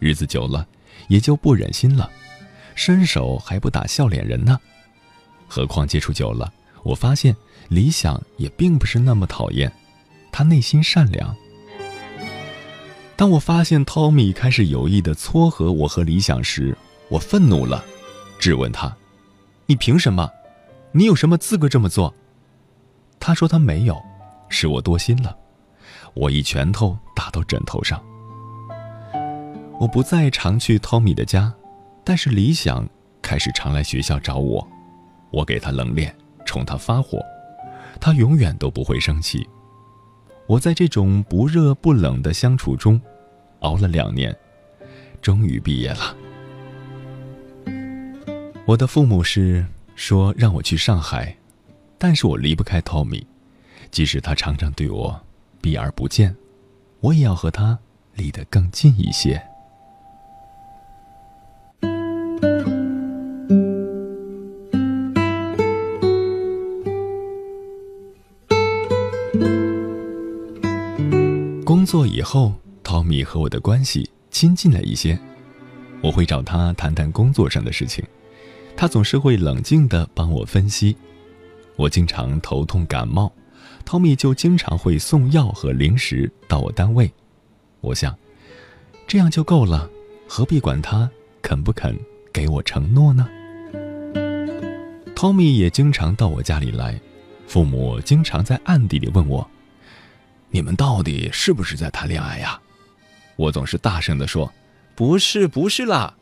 [0.00, 0.66] 日子久了，
[1.06, 2.10] 也就不忍心了。
[2.74, 4.58] 伸手还不打笑脸人呢，
[5.46, 7.36] 何况接触久了，我发现
[7.68, 9.72] 理想也并不是那么讨厌，
[10.32, 11.36] 他内心善良。
[13.14, 16.76] 当我发现 Tommy 开始有意的撮合我和理想时，
[17.08, 17.84] 我愤怒了，
[18.40, 18.92] 质问他
[19.66, 20.28] ：“你凭什么？
[20.90, 22.12] 你有什么资格这么做？”
[23.20, 24.02] 他说他没有，
[24.50, 25.34] 是我多心了。
[26.12, 28.04] 我一拳头打到枕头上。
[29.80, 31.54] 我不再常去 Tommy 的家。
[32.02, 32.88] 但是理想
[33.22, 34.66] 开始常来学校找我，
[35.30, 36.12] 我给他冷脸，
[36.44, 37.20] 冲他发火，
[38.00, 39.46] 他永远都不会生气。
[40.48, 43.00] 我在这种不热不冷的相处中，
[43.60, 44.34] 熬了两年，
[45.20, 46.16] 终于毕业了。
[48.64, 51.36] 我的父母是说让我去上海，
[51.98, 53.24] 但是我离不开 Tommy，
[53.90, 55.20] 即使他常常对我
[55.60, 56.34] 避而不见，
[57.00, 57.78] 我也要和他
[58.14, 59.42] 离得更近一些。
[71.64, 75.18] 工作以后，Tommy 和我的关系亲近了一些。
[76.02, 78.04] 我会找他谈谈工作上的事情，
[78.76, 80.96] 他总是会冷静的帮我分析。
[81.76, 83.32] 我经常头痛感冒
[83.90, 87.12] ，Tommy 就经常会送药和零食到我单位。
[87.80, 88.16] 我想，
[89.08, 89.90] 这样就够了，
[90.28, 91.10] 何必管他
[91.42, 91.98] 肯不肯
[92.32, 93.28] 给我承诺呢
[95.16, 97.00] ？Tommy 也经常到我家里来，
[97.48, 99.44] 父母经常在暗地里问我。
[100.50, 102.60] 你们到底是不是在谈恋爱呀？
[103.34, 104.52] 我总是大声地说
[104.94, 106.14] ：“不是，不是啦。”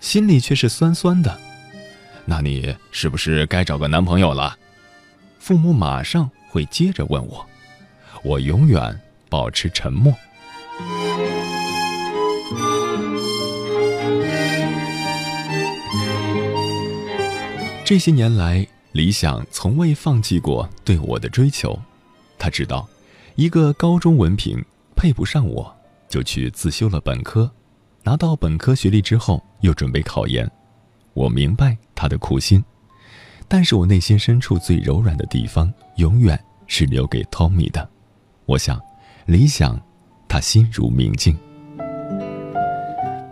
[0.00, 1.40] 心里却是酸酸的。
[2.26, 4.54] 那你是不是该找个男朋友了？
[5.38, 7.46] 父母马上会接着问我。
[8.22, 10.12] 我永远保持沉默。
[17.84, 21.80] 这些年来，理想从未放弃过对我的追求。
[22.38, 22.86] 他知道。
[23.36, 24.62] 一个高中文凭
[24.94, 25.74] 配不上我，
[26.10, 27.50] 就去自修了本科，
[28.02, 30.50] 拿到本科学历之后又准备考研。
[31.14, 32.62] 我明白他的苦心，
[33.52, 36.38] 但是我内心深处最柔软的地方永远
[36.68, 37.86] 是留给 Tommy 的。
[38.46, 38.80] 我想，
[39.26, 39.76] 理想，
[40.28, 41.36] 他心如明镜。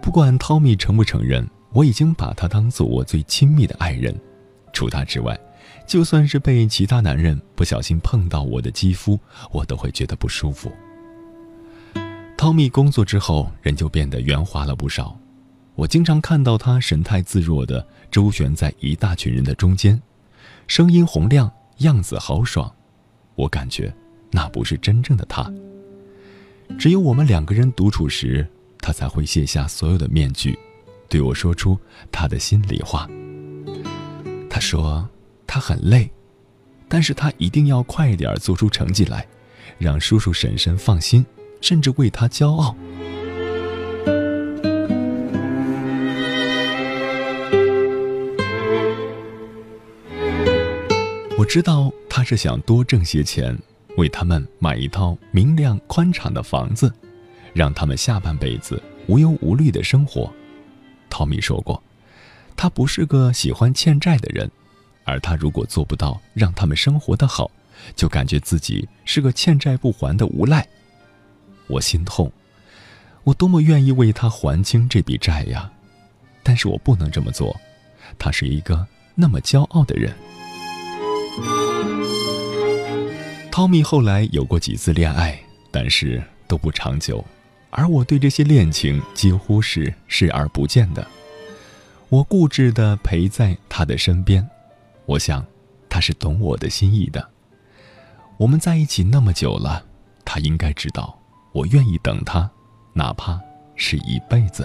[0.03, 4.12] 不管 Tommy 承不承认，我已经把他当做我最亲密的爱人。
[4.73, 5.39] 除他之外。
[5.87, 9.19] 就算是被其他男人不小心碰到我的肌肤，
[9.51, 10.71] 我都会觉得不舒服。
[12.37, 15.19] 汤米工作之后，人就变得圆滑了不少。
[15.75, 20.01] 我经常看到他神态自若地周旋在一大群人的中间，
[20.69, 22.73] 声音洪亮，样子豪爽。
[23.35, 23.93] 我感觉
[24.31, 25.53] 那不是真正的他。
[26.79, 28.47] 只有我们两个人独处时，
[28.79, 30.57] 他才会卸下所有的面具，
[31.09, 31.77] 对我说出
[32.12, 33.09] 他的心里话。
[34.49, 35.09] 他说。
[35.51, 36.11] 他很累，
[36.89, 39.27] 但是他一定要快点做出成绩来，
[39.79, 41.25] 让叔叔婶婶放心，
[41.62, 42.77] 甚至为他骄傲。
[51.49, 53.59] 知道他是想多挣些钱，
[53.96, 56.92] 为他们买一套明亮宽敞的房子，
[57.55, 60.30] 让他们下半辈子无忧无虑的生活。
[61.09, 61.82] 陶米说过，
[62.55, 64.49] 他不是个喜欢欠债的人。
[65.05, 67.51] 而他如果做不到让他们生活的好，
[67.96, 70.68] 就感觉自己是个欠债不还的无赖。
[71.66, 72.30] 我心痛，
[73.24, 75.72] 我多么愿意为他还清这笔债呀！
[76.42, 77.59] 但是我不能这么做。
[78.18, 80.14] 他是一个那么骄傲的人。
[83.51, 85.36] 汤米后来有过几次恋爱，
[85.70, 87.24] 但是都不长久，
[87.70, 91.05] 而我对这些恋情几乎是视而不见的。
[92.09, 94.49] 我固执地陪在他的身边。
[95.07, 95.45] 我想，
[95.89, 97.28] 他是懂我的心意的。
[98.36, 99.84] 我们在一起那么久了，
[100.24, 101.18] 他应该知道，
[101.53, 102.49] 我愿意等他，
[102.93, 103.41] 哪怕
[103.74, 104.64] 是一辈子。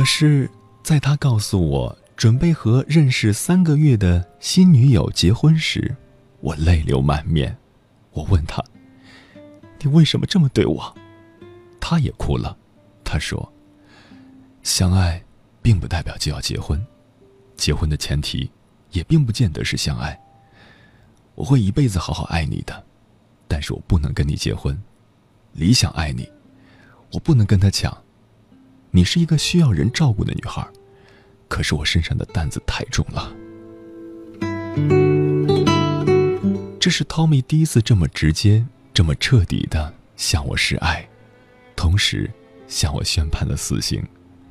[0.00, 0.50] 可是，
[0.82, 5.94] 在他告诉我准备和认识三个月的新女友结婚时，
[6.40, 7.54] 我泪流满面。
[8.12, 8.64] 我问他
[9.78, 10.96] ：“你为什么这么对我？”
[11.78, 12.56] 他也哭了，
[13.04, 13.52] 他说
[14.64, 15.22] ：“相爱，
[15.60, 16.82] 并不代表就要结婚，
[17.54, 18.50] 结婚的前提，
[18.92, 20.18] 也并不见得是相爱。
[21.34, 22.82] 我会一辈子好好爱你的，
[23.46, 24.82] 但是我不能跟你结婚。
[25.52, 26.26] 理想爱你，
[27.12, 27.94] 我不能跟他抢。
[28.92, 30.66] 你是一个需要人照顾的女孩，
[31.48, 33.32] 可是我身上的担子太重了。”
[36.80, 38.64] 这是 Tommy 第一次这么直接、
[38.94, 41.06] 这么彻底的向我示爱。
[41.76, 42.30] 同时，
[42.66, 44.02] 向我宣判了死刑，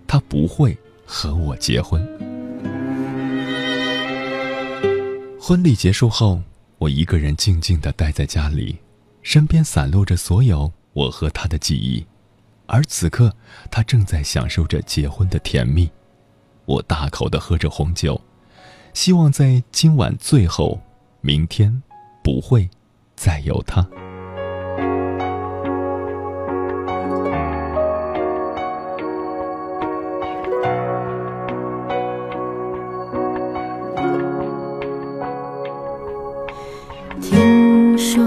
[0.08, 2.02] 他不会和我结婚。
[5.42, 6.42] 婚礼结束后，
[6.78, 8.78] 我一个人静静的待在家里，
[9.24, 12.06] 身边散落着所有我和他的记忆，
[12.70, 13.36] 而此刻
[13.72, 15.90] 他正在享受着结婚的甜蜜。
[16.66, 18.22] 我大口的喝着红酒
[18.94, 20.80] 希望在今晚最后
[21.20, 21.82] 明天
[22.24, 22.70] 不会
[23.16, 23.88] 再有他。
[37.20, 38.24] 听说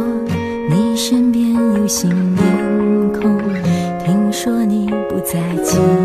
[0.68, 2.10] 你身边有新
[5.32, 6.01] 再见。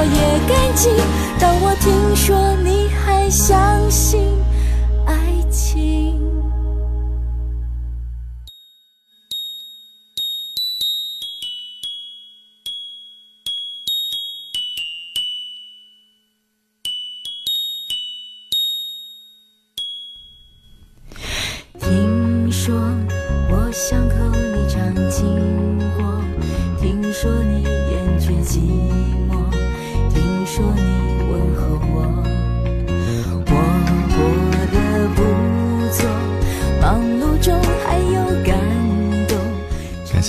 [0.00, 0.12] 我也
[0.48, 0.88] 感激，
[1.38, 2.49] 当我听说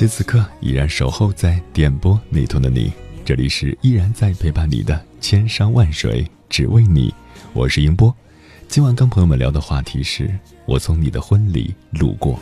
[0.07, 2.91] 此刻依然守候在点播那头的你，
[3.23, 7.13] 这里是依然在陪伴你的千山万水，只为你。
[7.53, 8.11] 我是英波。
[8.67, 10.35] 今晚跟朋友们聊的话题是：
[10.65, 12.39] 我从你的婚礼路过。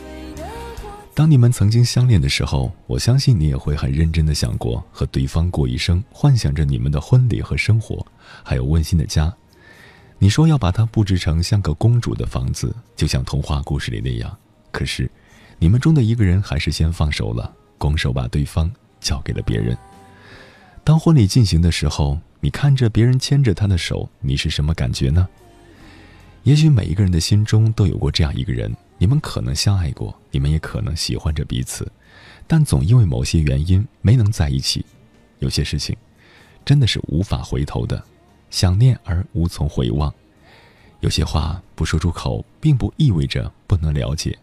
[1.12, 8.06] 当你们曾经相恋的时候，我相信你也会很认真的想过和对方过一生，幻想着你们的婚礼和生活，
[8.42, 9.30] 还有温馨的家。
[10.18, 14.34] 你说要把它布置成像个公主的房子，就像童话故事里那样。
[14.70, 15.10] 可是。
[15.62, 19.76] 你们中的一个人还是先放手了，拱手把对方交给了别人。
[20.82, 25.28] 当婚礼进行的时候，你看着别人牵着他的手，你是什么感觉呢？
[26.44, 31.86] 也许每一个人的心中都有过这样一个人，你们可能相爱过，你们也可能喜欢着彼此，
[32.46, 34.82] 但总因为某些原因没能在一起。
[35.40, 35.94] 有些事情
[36.64, 38.02] 真的是无法回头的，
[38.48, 40.12] 想念而无从回望。
[41.00, 44.38] 有些话不说出口，并不意味着不能了解。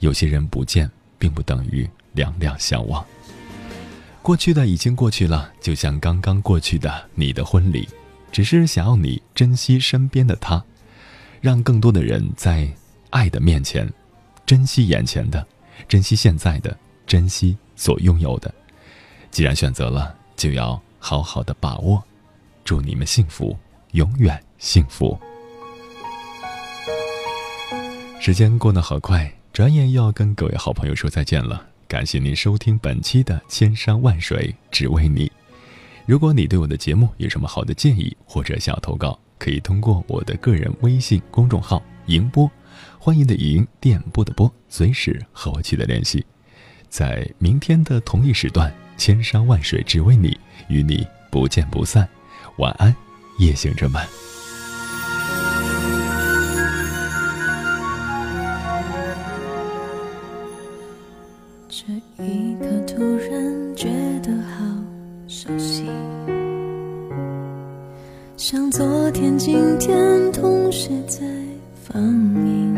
[0.00, 3.04] 有些人不见，并不等于两两相忘。
[4.22, 7.88] 过去的已经过去了，就像刚刚过去的你的婚礼，
[8.30, 10.62] 只是想要你珍惜身边的他，
[11.40, 12.68] 让更多的人在
[13.10, 13.90] 爱的面前，
[14.44, 15.46] 珍惜眼前的，
[15.88, 16.76] 珍惜现在的，
[17.06, 18.52] 珍惜所拥有的。
[19.30, 22.02] 既然选择了，就要好好的把握。
[22.62, 23.56] 祝你们幸福，
[23.92, 25.18] 永远幸福。
[28.20, 29.39] 时间过得好快。
[29.52, 35.26] 转眼又要跟各位好朋友说再见了，感谢您收听本期的《千山万水只为你》。
[36.06, 42.48] 如果你对我的节目有什么好的建议或者想要投稿，可以通过我的个人微信公众号“迎波”，
[42.96, 46.24] 欢迎的迎，电波的波，随时和我取得联系。
[46.88, 50.28] 在明天的同一时段，《千山万水只为你》，
[50.68, 52.08] 与你不见不散。
[52.58, 52.94] 晚安，
[53.38, 54.00] 夜行者们。
[62.22, 63.88] 一刻突然觉
[64.22, 64.64] 得好
[65.26, 65.86] 熟悉，
[68.36, 71.20] 像昨天今天同时在
[71.74, 72.74] 放映，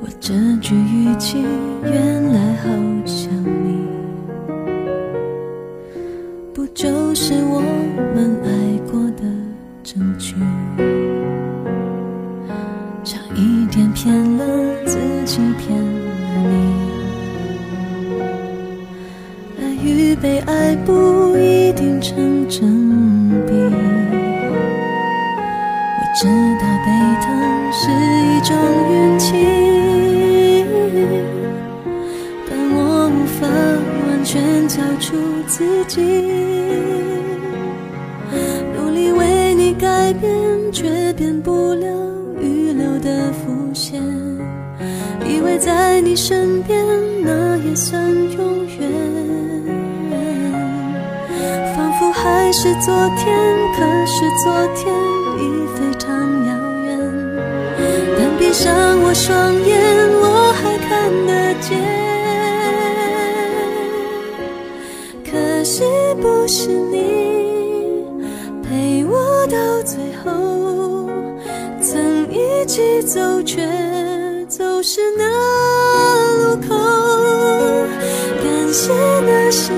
[0.00, 1.42] 我这句语气
[1.82, 2.68] 原来好
[3.06, 3.88] 像你，
[6.52, 7.60] 不就是我
[8.14, 9.22] 们爱过的
[9.82, 10.34] 证据？
[13.02, 14.33] 差一点骗
[20.16, 23.52] 被爱不一定成正比。
[25.96, 26.26] 我知
[26.60, 26.86] 道被
[27.20, 27.26] 疼
[27.72, 28.54] 是一种
[28.92, 29.26] 运气，
[32.48, 33.46] 但我无法
[34.06, 36.00] 完全交出自己。
[38.76, 40.30] 努力为你改变，
[40.72, 41.86] 却变不了
[42.40, 44.00] 预留的伏线。
[45.26, 46.78] 以为在你身边，
[47.24, 48.23] 那也算
[52.80, 53.24] 昨天，
[53.76, 54.44] 可是昨
[54.74, 54.92] 天
[55.38, 55.40] 已
[55.76, 56.08] 非常
[56.46, 56.50] 遥
[56.84, 56.88] 远。
[58.18, 58.20] 但。
[58.36, 59.72] 闭上我双眼，
[60.20, 60.88] 我还看
[61.26, 61.70] 得见。
[65.24, 65.82] 可惜
[66.20, 66.94] 不是你
[68.62, 69.56] 陪我到。
[69.84, 70.30] 最后，
[71.80, 71.92] 曾
[72.30, 73.60] 一起走，却
[74.48, 75.24] 走失那
[76.42, 76.74] 路口。
[78.42, 78.92] 感谢
[79.26, 79.72] 那是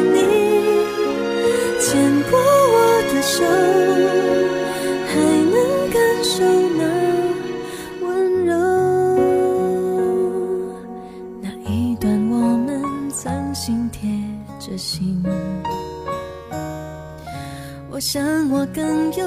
[18.77, 19.26] 更有